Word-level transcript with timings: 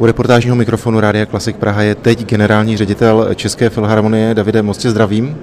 U 0.00 0.06
reportážního 0.06 0.56
mikrofonu 0.56 1.00
Rádia 1.00 1.26
Klasik 1.26 1.56
Praha 1.56 1.82
je 1.82 1.94
teď 1.94 2.24
generální 2.24 2.76
ředitel 2.76 3.28
České 3.34 3.70
filharmonie 3.70 4.34
Davide 4.34 4.62
Mostě 4.62 4.90
zdravím. 4.90 5.36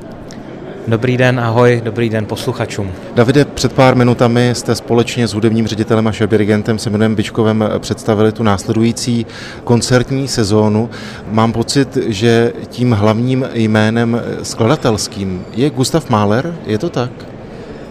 Dobrý 0.88 1.18
den, 1.18 1.40
ahoj, 1.40 1.82
dobrý 1.84 2.10
den 2.10 2.26
posluchačům. 2.26 2.92
Davide, 3.16 3.46
před 3.46 3.74
pár 3.74 3.96
minutami 3.96 4.50
jste 4.54 4.76
společně 4.76 5.28
s 5.28 5.34
hudebním 5.34 5.68
ředitelem 5.68 6.08
a 6.08 6.12
šéf-dirigentem 6.12 6.78
Simonem 6.78 7.16
Bičkovem 7.16 7.70
představili 7.80 8.32
tu 8.32 8.44
následující 8.44 9.26
koncertní 9.64 10.28
sezónu. 10.28 10.90
Mám 11.32 11.54
pocit, 11.54 11.98
že 12.08 12.54
tím 12.70 12.92
hlavním 12.92 13.46
jménem 13.54 14.22
skladatelským 14.44 15.46
je 15.56 15.70
Gustav 15.70 16.10
Mahler, 16.10 16.56
je 16.66 16.78
to 16.78 16.90
tak? 16.90 17.37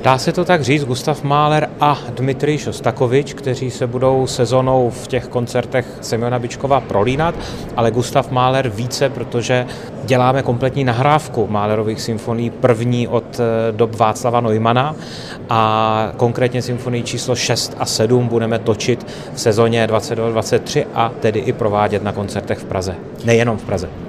Dá 0.07 0.19
se 0.19 0.33
to 0.33 0.45
tak 0.45 0.63
říct, 0.63 0.85
Gustav 0.85 1.23
Mahler 1.23 1.69
a 1.81 1.99
Dmitrij 2.09 2.59
Šostakovič, 2.59 3.35
kteří 3.35 3.71
se 3.71 3.87
budou 3.87 4.27
sezonou 4.27 4.91
v 4.91 5.07
těch 5.07 5.29
koncertech 5.29 5.87
Semiona 6.01 6.39
Bičkova 6.39 6.81
prolínat, 6.81 7.35
ale 7.77 7.91
Gustav 7.91 8.31
Mahler 8.31 8.69
více, 8.69 9.09
protože 9.09 9.67
děláme 10.05 10.43
kompletní 10.43 10.85
nahrávku 10.85 11.47
Mahlerových 11.51 12.01
symfonií, 12.01 12.51
první 12.51 13.09
od 13.09 13.41
eh, 13.41 13.73
dob 13.73 13.95
Václava 13.97 14.41
Neumana 14.41 14.97
a 15.51 16.13
konkrétně 16.17 16.63
symfonii 16.63 17.03
číslo 17.03 17.37
6 17.37 17.77
a 17.79 17.87
7 17.87 18.29
budeme 18.29 18.59
točit 18.59 19.07
v 19.35 19.41
sezóně 19.41 19.87
22-23 19.87 20.87
a 20.95 21.13
tedy 21.21 21.41
i 21.41 21.53
provádět 21.53 22.03
na 22.03 22.13
koncertech 22.13 22.59
v 22.59 22.65
Praze. 22.65 22.95
Nejenom 23.25 23.59
v 23.59 23.65
Praze. 23.65 24.06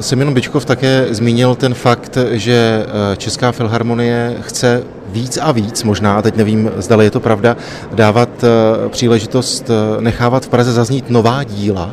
Semyon 0.00 0.34
Bičkov 0.34 0.64
také 0.64 1.14
zmínil 1.14 1.54
ten 1.54 1.74
fakt, 1.74 2.18
že 2.30 2.86
eh, 2.86 3.16
Česká 3.16 3.52
filharmonie 3.52 4.36
chce 4.40 4.82
víc 5.08 5.36
a 5.36 5.52
víc, 5.52 5.82
možná, 5.82 6.18
a 6.18 6.22
teď 6.22 6.36
nevím, 6.36 6.70
zda 6.76 7.02
je 7.02 7.10
to 7.10 7.20
pravda, 7.20 7.56
dávat 7.92 8.28
eh, 8.44 8.88
příležitost 8.88 9.70
eh, 9.70 10.00
nechávat 10.00 10.44
v 10.44 10.48
Praze 10.48 10.72
zaznít 10.72 11.10
nová 11.10 11.44
díla. 11.44 11.90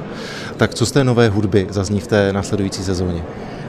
Tak 0.57 0.73
co 0.73 0.85
z 0.85 0.91
té 0.91 1.03
nové 1.03 1.29
hudby 1.29 1.67
zazní 1.69 1.99
v 1.99 2.07
té 2.07 2.33
následující 2.33 2.83
sezóně? 2.83 3.23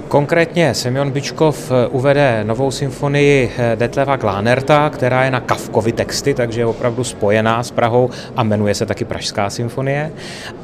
Konkrétně 0.08 0.74
Semyon 0.74 1.10
Bičkov 1.10 1.72
eh, 1.72 1.86
uvede 1.86 2.44
novou 2.44 2.70
symfonii 2.70 3.50
eh, 3.58 3.76
Detleva 3.76 4.16
Klánerta, 4.16 4.90
která 4.90 5.24
je 5.24 5.30
na 5.30 5.40
Kavkovi 5.40 5.92
texty, 5.92 6.34
takže 6.34 6.60
je 6.60 6.66
opravdu 6.66 7.04
spojená 7.04 7.62
s 7.62 7.70
Prahou 7.70 8.10
a 8.36 8.42
jmenuje 8.42 8.74
se 8.74 8.86
taky 8.86 9.04
Pražská 9.04 9.50
symfonie. 9.50 10.12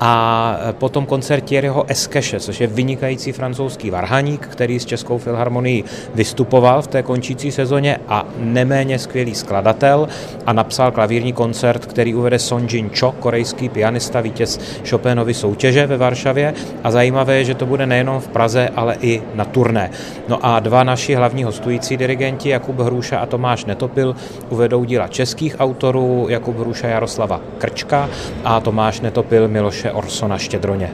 A 0.01 0.57
eh, 0.61 0.73
potom 0.73 1.07
koncert 1.07 1.45
Thierryho 1.45 1.85
Eskeše, 1.89 2.41
což 2.41 2.61
je 2.61 2.67
vynikající 2.67 3.33
francouzský 3.33 3.91
varhaník, 3.91 4.47
který 4.47 4.81
s 4.81 4.87
Českou 4.87 5.19
filharmonií 5.19 5.85
vystupoval 6.15 6.83
v 6.83 6.87
té 6.87 7.03
končící 7.03 7.53
sezóně 7.53 7.99
a 8.09 8.27
neméně 8.39 8.99
skvělý 8.99 9.35
skladatel 9.35 10.09
a 10.47 10.53
napsal 10.53 10.93
klavírní 10.93 11.33
koncert, 11.33 11.87
který 11.87 12.15
uvede 12.15 12.39
Son 12.39 12.67
Jin 12.71 12.91
Cho, 12.99 13.13
korejský 13.13 13.69
pianista, 13.69 14.21
vítěz 14.21 14.61
Chopinovy 14.91 15.35
soutěže 15.35 15.87
ve 15.87 15.97
Varšavě. 15.97 16.55
A 16.85 16.91
zajímavé 16.91 17.37
je, 17.37 17.45
že 17.45 17.55
to 17.55 17.67
bude 17.67 17.87
nejenom 17.87 18.21
v 18.21 18.29
Praze, 18.29 18.69
ale 18.77 18.97
i 19.01 19.23
na 19.35 19.45
turné. 19.45 19.91
No 20.29 20.47
a 20.47 20.61
dva 20.61 20.85
naši 20.85 21.15
hlavní 21.15 21.45
hostující 21.45 21.97
dirigenti, 21.97 22.49
Jakub 22.49 22.81
Hruša 22.81 23.19
a 23.19 23.27
Tomáš 23.27 23.65
Netopil, 23.65 24.17
uvedou 24.49 24.85
díla 24.85 25.09
českých 25.09 25.57
autorů, 25.59 26.27
Jakub 26.29 26.59
Hruša 26.59 26.89
Jaroslava 26.89 27.41
Krčka 27.59 28.11
a 28.45 28.61
Tomáš 28.61 29.01
Netopil 29.01 29.49
Miloše 29.49 29.93
Orsona 29.93 30.39
Štědroně. 30.39 30.91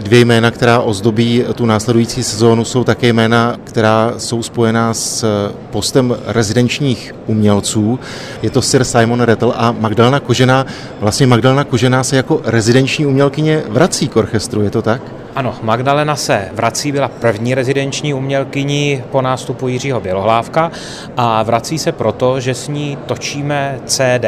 Dvě 0.00 0.20
jména, 0.20 0.50
která 0.50 0.80
ozdobí 0.80 1.44
tu 1.54 1.66
následující 1.66 2.22
sezónu, 2.22 2.64
jsou 2.64 2.84
také 2.84 3.08
jména, 3.12 3.56
která 3.64 4.14
jsou 4.18 4.42
spojená 4.42 4.94
s 4.94 5.24
postem 5.70 6.16
rezidenčních 6.26 7.14
umělců. 7.26 7.98
Je 8.42 8.50
to 8.50 8.62
Sir 8.62 8.84
Simon 8.84 9.20
Rettel 9.20 9.54
a 9.56 9.72
Magdalena 9.72 10.20
Kožená. 10.20 10.66
Vlastně 11.00 11.26
Magdalena 11.26 11.64
Kožená 11.64 12.04
se 12.04 12.16
jako 12.16 12.40
rezidenční 12.44 13.06
umělkyně 13.06 13.62
vrací 13.68 14.08
k 14.08 14.16
orchestru, 14.16 14.62
je 14.62 14.70
to 14.70 14.82
tak? 14.82 15.02
Ano, 15.36 15.54
Magdalena 15.62 16.16
se 16.16 16.48
vrací, 16.52 16.92
byla 16.92 17.08
první 17.08 17.54
rezidenční 17.54 18.14
umělkyní 18.14 19.02
po 19.10 19.22
nástupu 19.22 19.68
Jiřího 19.68 20.00
Bělohlávka 20.00 20.70
a 21.16 21.42
vrací 21.42 21.78
se 21.78 21.92
proto, 21.92 22.40
že 22.40 22.54
s 22.54 22.68
ní 22.68 22.98
točíme 23.06 23.78
CD 23.84 24.24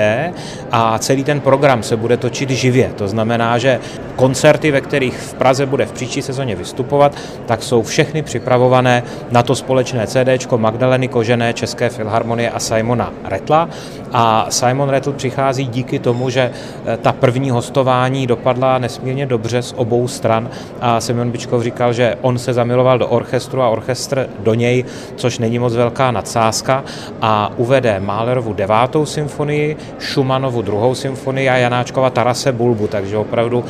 a 0.73 0.99
celý 0.99 1.25
ten 1.25 1.41
program 1.41 1.83
se 1.83 1.97
bude 1.97 2.17
točit 2.17 2.51
živě. 2.51 2.93
To 2.97 3.09
znamená, 3.09 3.59
že 3.59 3.81
koncerty, 4.17 4.71
ve 4.71 4.81
kterých 4.81 5.15
v 5.15 5.35
Praze 5.35 5.67
bude 5.67 5.87
v 5.87 5.93
příští 5.93 6.23
sezóně 6.23 6.57
vystupovat, 6.57 7.17
tak 7.47 7.63
jsou 7.63 7.83
všechny 7.83 8.23
připravované 8.23 9.03
na 9.31 9.43
to 9.43 9.55
společné 9.55 10.07
CD 10.07 10.53
Magdaleny 10.57 11.09
Kožené, 11.09 11.53
České 11.53 11.89
filharmonie 11.89 12.51
a 12.51 12.59
Simona 12.59 13.13
Retla. 13.25 13.69
A 14.13 14.47
Simon 14.51 14.89
Retl 14.89 15.13
přichází 15.13 15.67
díky 15.67 15.99
tomu, 15.99 16.31
že 16.31 16.51
eh, 16.51 16.97
ta 16.97 17.13
první 17.13 17.51
hostování 17.51 18.27
dopadla 18.27 18.79
nesmírně 18.79 19.27
dobře 19.27 19.63
z 19.63 19.75
obou 19.77 20.09
stran 20.09 20.51
a 20.81 20.92
Semyon 21.01 21.31
Bičkov 21.31 21.63
říkal, 21.63 21.93
že 21.93 22.17
on 22.21 22.39
se 22.39 22.53
zamiloval 22.53 22.99
do 22.99 23.09
orchestru 23.09 23.63
a 23.63 23.69
orchestr 23.69 24.29
do 24.39 24.55
něj, 24.55 24.85
což 25.17 25.39
není 25.39 25.59
moc 25.59 25.75
velká 25.75 26.11
nadsázka 26.11 26.85
a 27.23 27.53
uvede 27.57 28.01
Mahlerovu 28.01 28.53
devátou 28.53 29.07
symfonii, 29.07 29.77
Schumanovu 29.99 30.63
druhou 30.63 30.95
symfonii 30.95 31.49
a 31.49 31.57
Janáčkova 31.57 32.11
Tarase 32.11 32.53
Bulbu, 32.53 32.87
takže 32.87 33.17
opravdu 33.17 33.65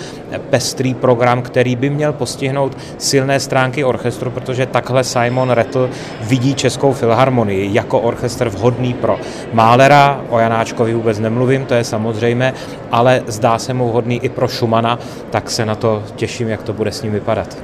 pestrý 0.51 0.95
program, 0.95 1.43
který 1.43 1.77
by 1.77 1.91
měl 1.91 2.13
postihnout 2.13 2.79
silné 2.99 3.41
stránky 3.41 3.85
orchestru, 3.85 4.31
protože 4.31 4.67
takhle 4.67 5.05
Simon 5.05 5.51
Retl 5.51 5.91
vidí 6.21 6.55
Českou 6.55 6.93
filharmonii 6.93 7.71
jako 7.73 8.01
orchestr 8.01 8.49
vhodný 8.49 8.95
pro 8.95 9.19
Mahlera, 9.53 10.21
o 10.31 10.39
Janáčkovi 10.39 10.95
vůbec 10.95 11.19
nemluvím, 11.19 11.67
to 11.67 11.75
je 11.75 11.85
samozřejmé, 11.85 12.55
ale 12.91 13.23
zdá 13.27 13.59
se 13.59 13.75
mu 13.75 13.89
vhodný 13.89 14.25
i 14.25 14.29
pro 14.29 14.49
Schumana, 14.49 14.99
tak 15.31 15.51
se 15.51 15.67
na 15.67 15.75
to 15.75 16.03
těším, 16.17 16.49
jak 16.49 16.63
to 16.63 16.73
bude 16.73 16.93
s 16.93 17.03
ním 17.03 17.12
vypadat. 17.13 17.57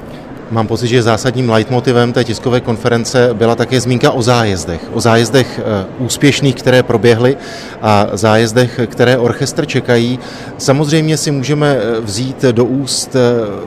Mám 0.51 0.67
pocit, 0.67 0.87
že 0.87 1.01
zásadním 1.01 1.49
leitmotivem 1.49 2.13
té 2.13 2.23
tiskové 2.23 2.61
konference 2.61 3.29
byla 3.33 3.55
také 3.55 3.81
zmínka 3.81 4.11
o 4.11 4.21
zájezdech. 4.21 4.81
O 4.93 5.01
zájezdech 5.01 5.59
eh, 5.59 5.85
úspěšných, 5.99 6.55
které 6.55 6.83
proběhly 6.83 7.37
a 7.81 8.07
zájezdech, 8.13 8.79
které 8.87 9.17
orchestr 9.17 9.65
čekají. 9.65 10.19
Samozřejmě 10.57 11.17
si 11.17 11.31
můžeme 11.31 11.77
eh, 11.77 12.01
vzít 12.01 12.41
do 12.41 12.65
úst 12.65 13.15
eh, 13.15 13.19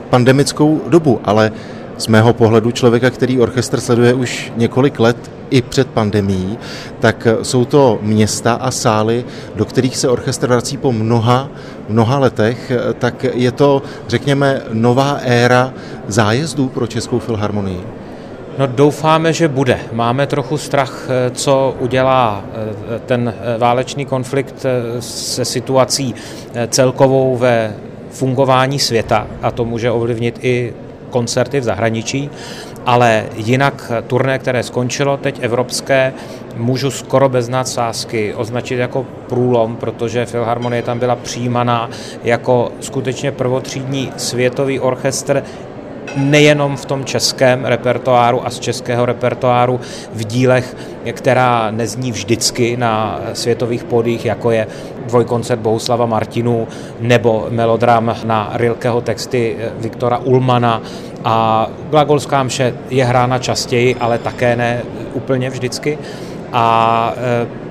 pandemickou 0.09 0.81
dobu, 0.87 1.19
ale 1.23 1.51
z 1.97 2.07
mého 2.07 2.33
pohledu 2.33 2.71
člověka, 2.71 3.09
který 3.09 3.39
orchestr 3.39 3.79
sleduje 3.79 4.13
už 4.13 4.53
několik 4.57 4.99
let, 4.99 5.31
i 5.53 5.61
před 5.61 5.87
pandemí, 5.87 6.57
tak 6.99 7.27
jsou 7.41 7.65
to 7.65 7.99
města 8.01 8.53
a 8.53 8.71
sály, 8.71 9.25
do 9.55 9.65
kterých 9.65 9.97
se 9.97 10.09
orchestr 10.09 10.47
vrací 10.47 10.77
po 10.77 10.91
mnoha, 10.91 11.49
mnoha 11.89 12.19
letech, 12.19 12.71
tak 12.99 13.25
je 13.33 13.51
to, 13.51 13.81
řekněme, 14.07 14.61
nová 14.73 15.19
éra 15.23 15.73
zájezdů 16.07 16.69
pro 16.69 16.87
Českou 16.87 17.19
filharmonii. 17.19 17.81
No 18.57 18.67
doufáme, 18.67 19.33
že 19.33 19.47
bude. 19.47 19.79
Máme 19.91 20.27
trochu 20.27 20.57
strach, 20.57 21.07
co 21.31 21.75
udělá 21.79 22.43
eh, 22.45 22.99
ten 23.05 23.33
eh, 23.37 23.57
válečný 23.57 24.05
konflikt 24.05 24.65
eh, 24.65 25.01
se 25.01 25.45
situací 25.45 26.15
celkovou 26.67 27.37
ve 27.37 27.75
fungování 28.09 28.79
světa 28.79 29.27
a 29.41 29.51
to 29.51 29.65
může 29.65 29.91
ovlivnit 29.91 30.39
i 30.41 30.73
koncerty 31.09 31.59
v 31.59 31.63
zahraničí 31.63 32.29
ale 32.85 33.25
jinak 33.35 33.91
turné, 34.07 34.39
které 34.39 34.63
skončilo, 34.63 35.17
teď 35.17 35.39
evropské, 35.41 36.13
můžu 36.57 36.91
skoro 36.91 37.29
bez 37.29 37.49
nadsázky 37.49 38.33
označit 38.33 38.75
jako 38.75 39.05
průlom, 39.27 39.75
protože 39.75 40.25
Filharmonie 40.25 40.81
tam 40.83 40.99
byla 40.99 41.15
přijímaná 41.15 41.89
jako 42.23 42.71
skutečně 42.79 43.31
prvotřídní 43.31 44.11
světový 44.17 44.79
orchestr, 44.79 45.43
nejenom 46.15 46.77
v 46.77 46.85
tom 46.85 47.05
českém 47.05 47.65
repertoáru 47.65 48.47
a 48.47 48.49
z 48.49 48.59
českého 48.59 49.05
repertoáru 49.05 49.79
v 50.13 50.23
dílech, 50.23 50.75
která 51.11 51.71
nezní 51.71 52.11
vždycky 52.11 52.77
na 52.77 53.19
světových 53.33 53.83
podích, 53.83 54.25
jako 54.25 54.51
je 54.51 54.67
dvojkoncert 55.05 55.59
Bohuslava 55.59 56.05
Martinu 56.05 56.67
nebo 56.99 57.47
melodram 57.49 58.15
na 58.23 58.51
Rilkeho 58.53 59.01
texty 59.01 59.57
Viktora 59.77 60.17
Ulmana 60.17 60.81
a 61.25 61.67
glagolská 61.89 62.43
mše 62.43 62.73
je 62.89 63.05
hrána 63.05 63.39
častěji, 63.39 63.95
ale 63.95 64.17
také 64.17 64.55
ne 64.55 64.81
úplně 65.13 65.49
vždycky. 65.49 65.97
A 66.53 67.13
e, 67.17 67.62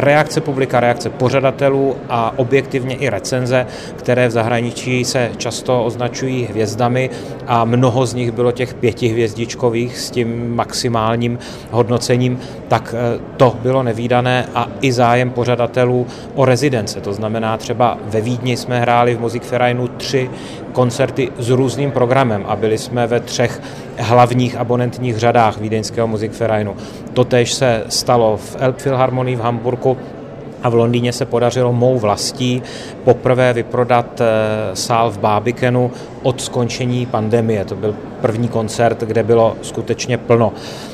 reakce 0.00 0.40
publika, 0.40 0.80
reakce 0.80 1.10
pořadatelů 1.10 1.96
a 2.08 2.32
objektivně 2.36 2.96
i 2.96 3.08
recenze, 3.08 3.66
které 3.96 4.28
v 4.28 4.30
zahraničí 4.30 5.04
se 5.04 5.30
často 5.36 5.84
označují 5.84 6.44
hvězdami 6.44 7.10
a 7.46 7.64
mnoho 7.64 8.06
z 8.06 8.14
nich 8.14 8.32
bylo 8.32 8.52
těch 8.52 8.74
pětihvězdičkových 8.74 9.98
s 9.98 10.10
tím 10.10 10.56
maximálním 10.56 11.38
hodnocením, 11.70 12.38
tak 12.68 12.94
eh, 12.94 13.20
to 13.36 13.56
bylo 13.62 13.82
nevýdané 13.82 14.48
a 14.54 14.68
i 14.80 14.92
zájem 14.92 15.30
pořadatelů 15.30 16.06
o 16.34 16.44
rezidence. 16.44 17.00
To 17.00 17.12
znamená 17.12 17.56
třeba 17.56 17.98
ve 18.04 18.20
Vídni 18.20 18.56
jsme 18.56 18.80
hráli 18.80 19.14
v 19.14 19.20
Musikvereinu 19.20 19.88
tři 19.88 20.30
koncerty 20.72 21.30
s 21.38 21.50
různým 21.50 21.90
programem 21.90 22.44
a 22.48 22.56
byli 22.56 22.78
jsme 22.78 23.06
ve 23.06 23.20
třech 23.20 23.60
hlavních 23.98 24.56
abonentních 24.56 25.16
řadách 25.16 25.58
vídeňského 25.58 26.08
Musikvereinu. 26.08 26.76
Totež 27.12 27.52
se 27.52 27.84
stalo 27.88 28.36
v 28.36 28.56
Elbphilharmonii 28.58 29.36
v 29.36 29.40
Hamburgu 29.40 29.96
a 30.62 30.68
v 30.68 30.74
Londýně 30.74 31.12
se 31.12 31.26
podařilo 31.26 31.72
mou 31.72 31.98
vlastí 31.98 32.62
poprvé 33.04 33.52
vyprodat 33.52 34.20
eh, 34.20 34.24
sál 34.76 35.10
v 35.10 35.18
Bábikenu 35.18 35.90
od 36.22 36.40
skončení 36.40 37.06
pandemie. 37.06 37.64
To 37.64 37.76
byl 37.76 37.94
první 38.20 38.48
koncert, 38.48 39.00
kde 39.00 39.22
bylo 39.22 39.56
skutečně 39.62 40.18
plno. 40.18 40.52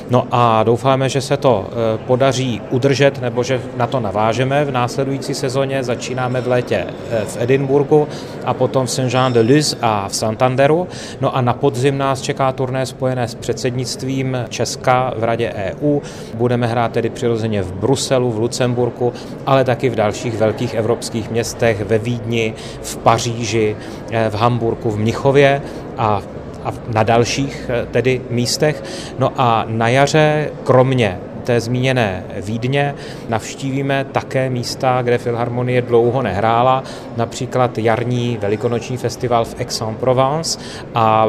No 0.09 0.27
a 0.31 0.63
doufáme, 0.63 1.09
že 1.09 1.21
se 1.21 1.37
to 1.37 1.65
eh, 1.67 1.97
podaří 1.97 2.61
udržet, 2.69 3.21
nebo 3.21 3.43
že 3.43 3.61
na 3.77 3.87
to 3.87 3.99
navážeme 3.99 4.65
v 4.65 4.71
následující 4.71 5.33
sezóně. 5.33 5.83
Začínáme 5.83 6.41
v 6.41 6.47
létě 6.47 6.85
eh, 7.11 7.25
v 7.25 7.37
Edinburgu 7.39 8.07
a 8.45 8.53
potom 8.53 8.85
v 8.85 8.91
Saint-Jean-de-Luz 8.91 9.77
a 9.81 10.07
v 10.09 10.15
Santanderu. 10.15 10.87
No 11.21 11.35
a 11.35 11.41
na 11.41 11.53
podzim 11.53 11.97
nás 11.97 12.21
čeká 12.21 12.51
turné 12.51 12.85
spojené 12.85 13.27
s 13.27 13.35
předsednictvím 13.35 14.37
Česka 14.49 15.13
v 15.17 15.23
Radě 15.23 15.53
EU. 15.53 15.99
Budeme 16.33 16.67
hrát 16.67 16.91
tedy 16.91 17.09
přirozeně 17.09 17.61
v 17.61 17.73
Bruselu, 17.73 18.31
v 18.31 18.39
Lucemburku, 18.39 19.13
ale 19.45 19.63
taky 19.63 19.89
v 19.89 19.95
dalších 19.95 20.37
velkých 20.37 20.73
evropských 20.73 21.31
městech, 21.31 21.81
ve 21.81 21.97
Vídni, 21.97 22.53
v 22.81 22.97
Paříži, 22.97 23.75
eh, 24.11 24.29
v 24.29 24.35
Hamburku, 24.35 24.91
v 24.91 24.97
Mnichově 24.97 25.61
a 25.97 26.21
a 26.65 26.73
na 26.93 27.03
dalších 27.03 27.69
eh, 27.69 27.85
tedy 27.91 28.21
místech. 28.29 28.83
No 29.19 29.31
a 29.37 29.65
na 29.67 29.87
jaře, 29.87 30.51
kromě 30.63 31.19
té 31.45 31.59
zmíněné 31.59 32.23
Vídně 32.41 32.95
navštívíme 33.29 34.05
také 34.11 34.49
místa, 34.49 35.01
kde 35.01 35.17
Filharmonie 35.17 35.81
dlouho 35.81 36.21
nehrála, 36.21 36.83
například 37.17 37.77
jarní 37.77 38.37
velikonoční 38.41 38.97
festival 38.97 39.45
v 39.45 39.55
Aix-en-Provence 39.59 40.59
a 40.95 41.27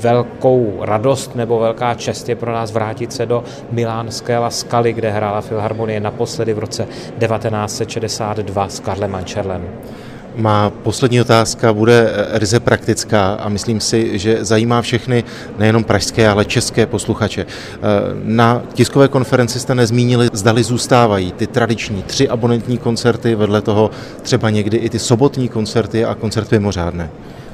velkou 0.00 0.78
radost 0.80 1.34
nebo 1.34 1.58
velká 1.58 1.94
čest 1.94 2.28
je 2.28 2.36
pro 2.36 2.52
nás 2.52 2.72
vrátit 2.72 3.12
se 3.12 3.26
do 3.26 3.44
milánské 3.70 4.38
Laskaly, 4.38 4.92
kde 4.92 5.10
hrála 5.10 5.40
Filharmonie 5.40 6.00
naposledy 6.00 6.54
v 6.54 6.58
roce 6.58 6.84
1962 7.18 8.68
s 8.68 8.80
Karlem 8.80 9.14
Ančerlem. 9.14 9.68
Má 10.36 10.70
poslední 10.70 11.20
otázka 11.20 11.72
bude 11.72 12.10
eh, 12.10 12.38
ryze 12.38 12.60
praktická 12.60 13.34
a 13.34 13.48
myslím 13.48 13.80
si, 13.80 14.18
že 14.18 14.44
zajímá 14.44 14.82
všechny, 14.82 15.24
nejenom 15.58 15.84
pražské, 15.84 16.28
ale 16.28 16.44
české 16.44 16.86
posluchače. 16.86 17.46
Eh, 17.46 17.78
na 18.24 18.62
tiskové 18.74 19.08
konferenci 19.08 19.60
jste 19.60 19.74
nezmínili, 19.74 20.28
zdali 20.32 20.62
zůstávají 20.62 21.32
ty 21.32 21.46
tradiční 21.46 22.02
tři 22.02 22.28
abonentní 22.28 22.78
koncerty, 22.78 23.34
vedle 23.34 23.62
toho 23.62 23.90
třeba 24.22 24.50
někdy 24.50 24.76
i 24.76 24.90
ty 24.90 24.98
sobotní 24.98 25.48
koncerty 25.48 26.04
a 26.04 26.14
koncerty 26.14 26.58
mimořádné. 26.58 27.10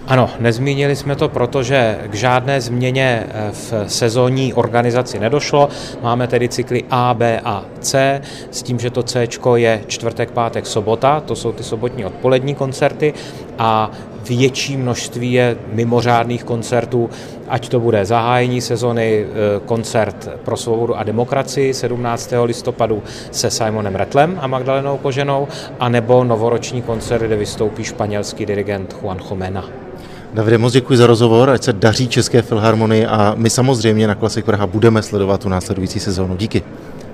Ano, 0.07 0.31
nezmínili 0.39 0.97
jsme 0.97 1.17
to, 1.17 1.29
protože 1.29 1.99
k 2.07 2.15
žádné 2.15 2.61
změně 2.61 3.27
eh, 3.29 3.51
v 3.53 3.73
sezónní 3.87 4.55
organizaci 4.55 5.19
nedošlo. 5.19 5.69
Máme 6.03 6.27
tedy 6.27 6.49
cykly 6.49 6.85
A, 6.91 7.15
B 7.15 7.41
a 7.45 7.65
C, 7.81 8.21
s 8.51 8.63
tím, 8.63 8.79
že 8.79 8.91
to 8.91 9.03
C 9.03 9.27
je 9.57 9.83
čtvrtek, 9.87 10.31
pátek, 10.31 10.67
sobota, 10.67 11.21
to 11.21 11.37
jsou 11.37 11.53
ty 11.53 11.63
sobotní 11.63 12.05
odpolední 12.05 12.55
koncerty 12.55 13.15
a 13.59 13.91
větší 14.29 14.77
množství 14.77 15.33
je 15.33 15.57
mimořádných 15.73 16.45
koncertů, 16.45 17.11
ať 17.49 17.69
to 17.69 17.81
bude 17.81 18.05
zahájení 18.05 18.61
sezony, 18.61 19.27
eh, 19.27 19.61
koncert 19.67 20.29
pro 20.45 20.57
svobodu 20.57 20.97
a 20.97 21.03
demokracii 21.03 21.75
17. 21.75 22.45
listopadu 22.45 23.03
se 23.31 23.51
Simonem 23.51 23.95
Retlem 23.95 24.39
a 24.41 24.47
Magdalenou 24.47 24.97
Koženou, 24.99 25.49
anebo 25.81 26.25
novoroční 26.25 26.83
koncert, 26.83 27.23
kde 27.23 27.37
vystoupí 27.37 27.85
španělský 27.85 28.47
dirigent 28.47 28.97
Juan 29.03 29.19
Jomena. 29.31 29.86
Davide, 30.35 30.59
moc 30.59 30.73
děkuji 30.73 30.99
za 30.99 31.07
rozhovor, 31.07 31.51
ať 31.51 31.63
se 31.63 31.73
daří 31.73 32.09
České 32.09 32.43
filharmonii 32.43 33.07
a 33.07 33.35
my 33.37 33.51
samozřejmě 33.51 34.07
na 34.07 34.15
Klasik 34.15 34.45
Praha 34.45 34.67
budeme 34.67 35.03
sledovat 35.03 35.41
tu 35.41 35.49
následující 35.49 36.01
sezónu. 36.01 36.37
Díky. 36.37 36.63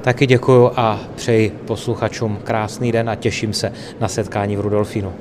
Taky 0.00 0.26
děkuji 0.26 0.70
a 0.76 1.00
přeji 1.14 1.50
posluchačům 1.67 2.38
krásný 2.44 2.93
den 2.93 3.11
a 3.11 3.14
těším 3.14 3.53
se 3.53 3.73
na 4.00 4.09
setkání 4.09 4.56
v 4.56 4.61
Rudolfínu. 4.61 5.12